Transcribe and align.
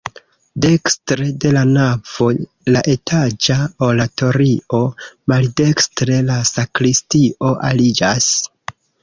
Dekstre 0.63 1.25
de 1.43 1.49
la 1.57 1.61
navo 1.73 2.29
la 2.75 2.81
etaĝa 2.93 3.57
oratorio, 3.89 4.81
maldekstre 5.35 6.19
la 6.33 6.41
sakristio 6.55 7.55
aliĝas. 7.71 8.33